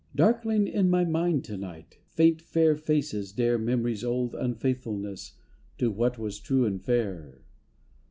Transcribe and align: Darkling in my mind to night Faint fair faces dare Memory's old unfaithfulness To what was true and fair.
Darkling 0.15 0.65
in 0.67 0.89
my 0.89 1.05
mind 1.05 1.43
to 1.43 1.55
night 1.57 1.99
Faint 2.09 2.41
fair 2.41 2.75
faces 2.75 3.31
dare 3.31 3.59
Memory's 3.59 4.03
old 4.03 4.33
unfaithfulness 4.33 5.33
To 5.77 5.91
what 5.91 6.17
was 6.17 6.39
true 6.39 6.65
and 6.65 6.81
fair. 6.81 7.43